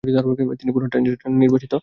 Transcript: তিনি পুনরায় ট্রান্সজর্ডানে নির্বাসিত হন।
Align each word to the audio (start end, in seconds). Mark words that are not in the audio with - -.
তিনি 0.59 0.71
পুনরায় 0.73 0.91
ট্রান্সজর্ডানে 0.91 1.37
নির্বাসিত 1.41 1.71
হন। 1.73 1.79